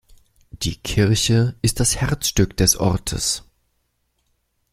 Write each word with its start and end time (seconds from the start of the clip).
Die 0.49 0.77
Kirche 0.77 1.53
ist 1.61 1.79
das 1.79 1.95
Herzstück 1.97 2.57
des 2.57 2.75
Ortes. 2.75 3.43